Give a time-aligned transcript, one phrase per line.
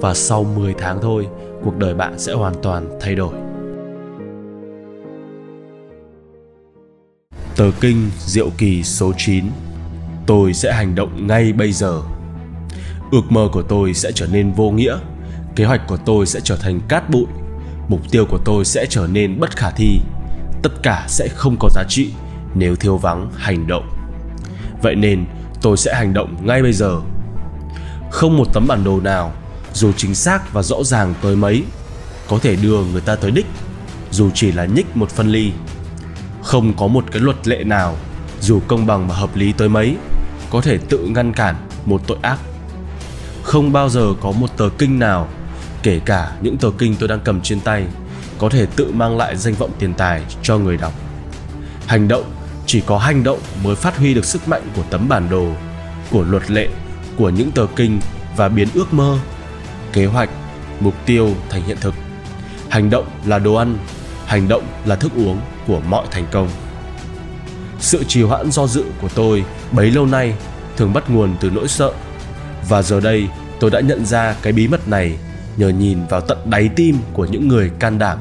[0.00, 1.28] Và sau 10 tháng thôi,
[1.64, 3.34] cuộc đời bạn sẽ hoàn toàn thay đổi.
[7.56, 9.44] Tờ kinh Diệu Kỳ số 9
[10.26, 12.02] Tôi sẽ hành động ngay bây giờ.
[13.10, 14.98] Ước mơ của tôi sẽ trở nên vô nghĩa,
[15.56, 17.26] kế hoạch của tôi sẽ trở thành cát bụi,
[17.88, 20.00] mục tiêu của tôi sẽ trở nên bất khả thi.
[20.62, 22.12] Tất cả sẽ không có giá trị
[22.54, 23.88] nếu thiếu vắng hành động.
[24.82, 25.24] Vậy nên,
[25.62, 27.00] tôi sẽ hành động ngay bây giờ.
[28.10, 29.32] Không một tấm bản đồ nào,
[29.74, 31.64] dù chính xác và rõ ràng tới mấy,
[32.28, 33.46] có thể đưa người ta tới đích,
[34.10, 35.52] dù chỉ là nhích một phân ly.
[36.42, 37.96] Không có một cái luật lệ nào,
[38.40, 39.96] dù công bằng và hợp lý tới mấy,
[40.50, 42.38] có thể tự ngăn cản một tội ác.
[43.42, 45.28] Không bao giờ có một tờ kinh nào,
[45.82, 47.84] kể cả những tờ kinh tôi đang cầm trên tay,
[48.38, 50.92] có thể tự mang lại danh vọng tiền tài cho người đọc.
[51.86, 52.24] Hành động
[52.66, 55.48] chỉ có hành động mới phát huy được sức mạnh của tấm bản đồ
[56.10, 56.68] của luật lệ
[57.16, 58.00] của những tờ kinh
[58.36, 59.18] và biến ước mơ
[59.94, 60.30] kế hoạch,
[60.80, 61.94] mục tiêu thành hiện thực.
[62.68, 63.78] Hành động là đồ ăn,
[64.26, 66.48] hành động là thức uống của mọi thành công.
[67.80, 70.34] Sự trì hoãn do dự của tôi bấy lâu nay
[70.76, 71.92] thường bắt nguồn từ nỗi sợ.
[72.68, 73.28] Và giờ đây,
[73.60, 75.16] tôi đã nhận ra cái bí mật này
[75.56, 78.18] nhờ nhìn vào tận đáy tim của những người can đảm.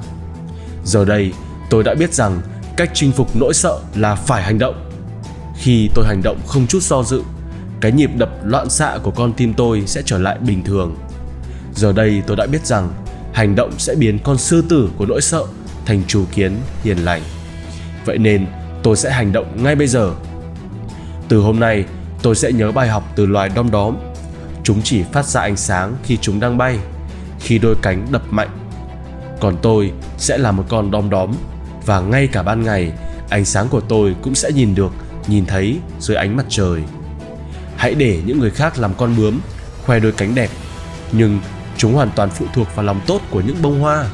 [0.85, 1.33] Giờ đây,
[1.69, 2.41] tôi đã biết rằng
[2.77, 4.89] cách chinh phục nỗi sợ là phải hành động.
[5.57, 7.21] Khi tôi hành động không chút do dự,
[7.81, 10.95] cái nhịp đập loạn xạ của con tim tôi sẽ trở lại bình thường
[11.75, 12.93] giờ đây tôi đã biết rằng
[13.33, 15.43] hành động sẽ biến con sư tử của nỗi sợ
[15.85, 17.21] thành chủ kiến hiền lành.
[18.05, 18.45] Vậy nên
[18.83, 20.11] tôi sẽ hành động ngay bây giờ.
[21.28, 21.85] Từ hôm nay,
[22.22, 23.95] tôi sẽ nhớ bài học từ loài đom đóm.
[24.63, 26.79] Chúng chỉ phát ra ánh sáng khi chúng đang bay,
[27.39, 28.50] khi đôi cánh đập mạnh.
[29.40, 31.31] Còn tôi sẽ là một con đom đóm
[31.85, 32.91] và ngay cả ban ngày,
[33.29, 34.91] ánh sáng của tôi cũng sẽ nhìn được,
[35.28, 36.81] nhìn thấy dưới ánh mặt trời.
[37.78, 39.40] Hãy để những người khác làm con bướm,
[39.85, 40.50] khoe đôi cánh đẹp,
[41.11, 41.40] nhưng
[41.83, 44.05] chúng hoàn toàn phụ thuộc vào lòng tốt của những bông hoa.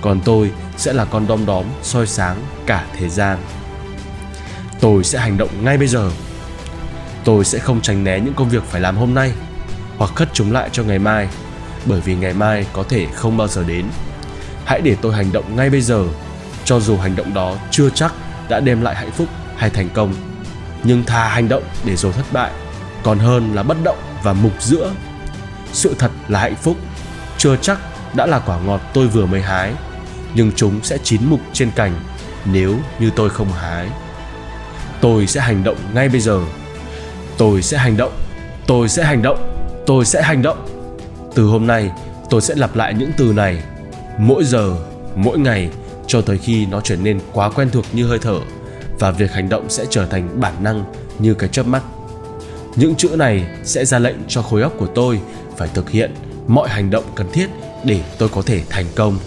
[0.00, 3.38] Còn tôi sẽ là con đom đóm soi sáng cả thế gian.
[4.80, 6.10] Tôi sẽ hành động ngay bây giờ.
[7.24, 9.32] Tôi sẽ không tránh né những công việc phải làm hôm nay
[9.98, 11.28] hoặc khất chúng lại cho ngày mai,
[11.84, 13.86] bởi vì ngày mai có thể không bao giờ đến.
[14.64, 16.04] Hãy để tôi hành động ngay bây giờ,
[16.64, 18.14] cho dù hành động đó chưa chắc
[18.48, 20.14] đã đem lại hạnh phúc hay thành công.
[20.82, 22.52] Nhưng thà hành động để rồi thất bại,
[23.02, 24.92] còn hơn là bất động và mục giữa.
[25.72, 26.76] Sự thật là hạnh phúc
[27.44, 27.78] chưa chắc
[28.14, 29.72] đã là quả ngọt tôi vừa mới hái,
[30.34, 31.92] nhưng chúng sẽ chín mục trên cành
[32.44, 33.88] nếu như tôi không hái.
[35.00, 36.40] Tôi sẽ hành động ngay bây giờ.
[37.38, 38.12] Tôi sẽ hành động.
[38.66, 39.38] Tôi sẽ hành động.
[39.86, 40.66] Tôi sẽ hành động.
[41.34, 41.90] Từ hôm nay,
[42.30, 43.62] tôi sẽ lặp lại những từ này,
[44.18, 44.76] mỗi giờ,
[45.14, 45.70] mỗi ngày,
[46.06, 48.38] cho tới khi nó trở nên quá quen thuộc như hơi thở,
[48.98, 50.84] và việc hành động sẽ trở thành bản năng
[51.18, 51.82] như cái chớp mắt.
[52.76, 55.20] Những chữ này sẽ ra lệnh cho khối óc của tôi
[55.56, 56.14] phải thực hiện
[56.48, 57.46] mọi hành động cần thiết
[57.84, 59.18] để tôi có thể thành công.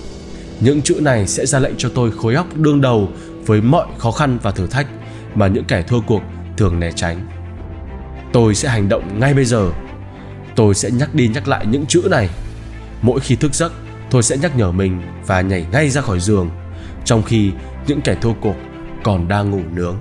[0.59, 3.09] Những chữ này sẽ ra lệnh cho tôi khối óc đương đầu
[3.45, 4.87] với mọi khó khăn và thử thách
[5.35, 6.21] mà những kẻ thua cuộc
[6.57, 7.27] thường né tránh.
[8.33, 9.71] Tôi sẽ hành động ngay bây giờ.
[10.55, 12.29] Tôi sẽ nhắc đi nhắc lại những chữ này.
[13.01, 13.71] Mỗi khi thức giấc,
[14.09, 16.49] tôi sẽ nhắc nhở mình và nhảy ngay ra khỏi giường,
[17.05, 17.51] trong khi
[17.87, 18.55] những kẻ thua cuộc
[19.03, 19.95] còn đang ngủ nướng.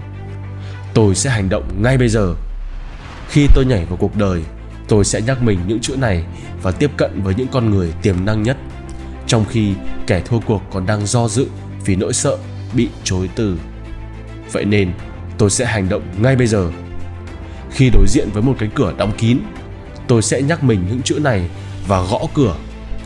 [0.94, 2.34] Tôi sẽ hành động ngay bây giờ.
[3.28, 4.43] Khi tôi nhảy vào cuộc đời
[4.88, 6.24] tôi sẽ nhắc mình những chữ này
[6.62, 8.56] và tiếp cận với những con người tiềm năng nhất.
[9.26, 9.74] Trong khi
[10.06, 11.47] kẻ thua cuộc còn đang do dự
[11.84, 12.36] vì nỗi sợ
[12.74, 13.58] bị chối từ.
[14.52, 14.92] Vậy nên,
[15.38, 16.70] tôi sẽ hành động ngay bây giờ.
[17.70, 19.38] Khi đối diện với một cánh cửa đóng kín,
[20.06, 21.48] tôi sẽ nhắc mình những chữ này
[21.86, 22.56] và gõ cửa,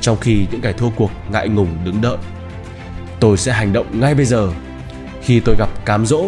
[0.01, 2.17] trong khi những kẻ thua cuộc ngại ngùng đứng đợi.
[3.21, 4.53] Tôi sẽ hành động ngay bây giờ.
[5.23, 6.25] Khi tôi gặp cám dỗ,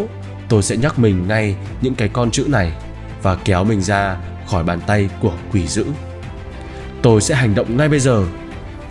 [0.49, 2.71] tôi sẽ nhắc mình ngay những cái con chữ này
[3.21, 4.17] và kéo mình ra
[4.47, 5.85] khỏi bàn tay của quỷ dữ.
[7.01, 8.25] Tôi sẽ hành động ngay bây giờ.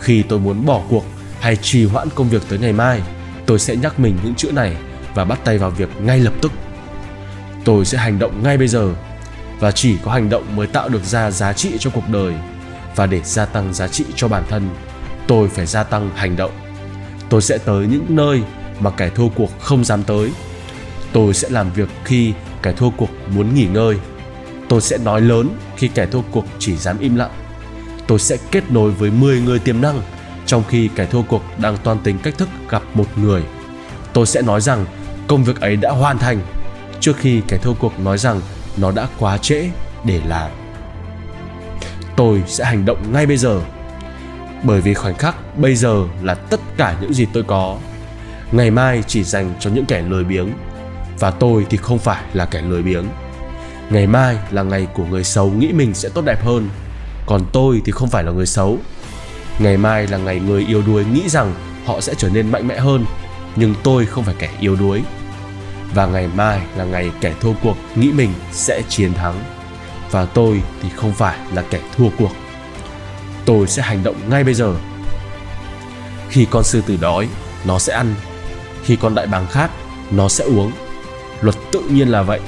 [0.01, 1.05] Khi tôi muốn bỏ cuộc
[1.41, 3.03] hay trì hoãn công việc tới ngày mai,
[3.47, 4.77] tôi sẽ nhắc mình những chữ này
[5.15, 6.53] và bắt tay vào việc ngay lập tức.
[7.65, 8.95] Tôi sẽ hành động ngay bây giờ
[9.61, 12.35] và chỉ có hành động mới tạo được ra giá trị cho cuộc đời.
[12.97, 14.69] Và để gia tăng giá trị cho bản thân,
[15.27, 16.51] tôi phải gia tăng hành động.
[17.29, 18.43] Tôi sẽ tới những nơi
[18.81, 20.31] mà kẻ thua cuộc không dám tới.
[21.13, 22.33] Tôi sẽ làm việc khi
[22.63, 23.97] kẻ thua cuộc muốn nghỉ ngơi
[24.73, 27.31] tôi sẽ nói lớn khi kẻ thua cuộc chỉ dám im lặng.
[28.07, 30.03] Tôi sẽ kết nối với 10 người tiềm năng,
[30.47, 33.43] trong khi kẻ thua cuộc đang toan tính cách thức gặp một người.
[34.13, 34.87] Tôi sẽ nói rằng
[35.29, 36.41] công việc ấy đã hoàn thành,
[37.01, 38.41] trước khi kẻ thua cuộc nói rằng
[38.77, 39.71] nó đã quá trễ
[40.05, 40.51] để làm.
[42.17, 43.61] Tôi sẽ hành động ngay bây giờ,
[44.63, 47.79] bởi vì khoảnh khắc bây giờ là tất cả những gì tôi có.
[48.53, 50.53] Ngày mai chỉ dành cho những kẻ lười biếng,
[51.19, 53.05] và tôi thì không phải là kẻ lười biếng
[53.91, 56.69] ngày mai là ngày của người xấu nghĩ mình sẽ tốt đẹp hơn.
[57.27, 58.79] Còn tôi thì không phải là người xấu.
[59.59, 61.55] Ngày mai là ngày người yếu đuối nghĩ rằng
[61.87, 63.05] họ sẽ trở nên mạnh mẽ hơn,
[63.57, 65.03] nhưng tôi không phải kẻ yếu đuối.
[65.95, 69.45] Và ngày mai là ngày kẻ thua cuộc nghĩ mình sẽ chiến thắng.
[70.11, 72.33] Và tôi thì không phải là kẻ thua cuộc.
[73.45, 74.75] Tôi sẽ hành động ngay bây giờ.
[76.31, 77.29] Khi con sư tử đói,
[77.65, 78.15] nó sẽ ăn.
[78.85, 79.71] Khi con đại bàng khát,
[80.11, 80.73] nó sẽ uống.
[81.41, 82.41] Luật tự nhiên là vậy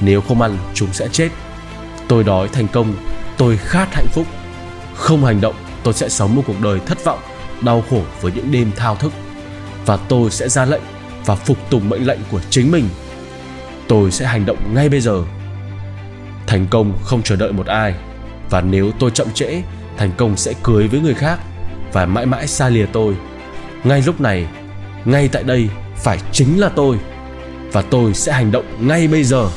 [0.00, 1.28] nếu không ăn, chúng sẽ chết.
[2.08, 2.94] Tôi đói thành công,
[3.36, 4.26] tôi khát hạnh phúc.
[4.94, 7.18] Không hành động, tôi sẽ sống một cuộc đời thất vọng,
[7.60, 9.12] đau khổ với những đêm thao thức.
[9.86, 10.82] Và tôi sẽ ra lệnh
[11.26, 12.88] và phục tùng mệnh lệnh của chính mình.
[13.88, 15.22] Tôi sẽ hành động ngay bây giờ.
[16.46, 17.94] Thành công không chờ đợi một ai.
[18.50, 19.62] Và nếu tôi chậm trễ,
[19.96, 21.38] thành công sẽ cưới với người khác
[21.92, 23.14] và mãi mãi xa lìa tôi.
[23.84, 24.46] Ngay lúc này,
[25.04, 26.96] ngay tại đây phải chính là tôi.
[27.72, 29.48] Và tôi sẽ hành động ngay bây giờ.